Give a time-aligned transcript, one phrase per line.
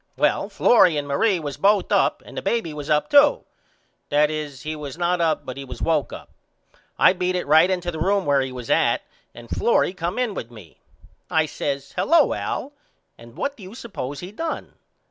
[0.17, 3.45] Well Florrie and Marie was both up and the baby was up too
[4.09, 6.29] that is he was not up but was woke up.
[6.97, 9.03] I beat it right into the room where he was at
[9.35, 10.79] and Florrie come in with me.
[11.29, 12.73] I says Hello Al
[13.15, 14.73] and what do you suppose he done.